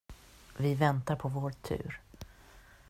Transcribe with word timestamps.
Vi 0.57 0.75
väntar 0.75 1.15
på 1.15 1.27
vår 1.29 1.51
tur! 1.51 2.01